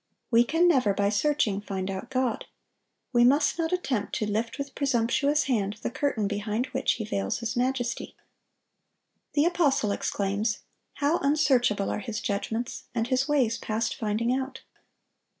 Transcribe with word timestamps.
We 0.31 0.43
can 0.43 0.67
never 0.67 0.95
by 0.95 1.09
searching 1.09 1.61
find 1.61 1.91
out 1.91 2.09
God. 2.09 2.45
We 3.13 3.23
must 3.23 3.59
not 3.59 3.71
attempt 3.71 4.15
to 4.15 4.25
lift 4.25 4.57
with 4.57 4.73
presumptuous 4.73 5.43
hand 5.43 5.77
the 5.83 5.91
curtain 5.91 6.27
behind 6.27 6.65
which 6.71 6.93
He 6.93 7.05
veils 7.05 7.37
His 7.37 7.55
majesty. 7.55 8.15
The 9.33 9.45
apostle 9.45 9.91
exclaims, 9.91 10.63
"How 10.95 11.19
unsearchable 11.19 11.91
are 11.91 11.99
His 11.99 12.19
judgments, 12.19 12.85
and 12.95 13.09
His 13.09 13.27
ways 13.27 13.59
past 13.59 13.93
finding 13.95 14.33
out!" 14.33 14.61